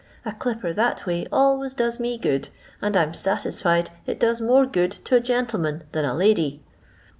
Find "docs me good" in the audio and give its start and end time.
1.75-2.49